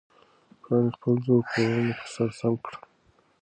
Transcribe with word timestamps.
پاڼې 0.63 0.89
خپل 0.95 1.15
زوړ 1.25 1.41
پړونی 1.49 1.91
په 1.99 2.05
سر 2.13 2.29
سم 2.39 2.53
کړ. 2.63 2.73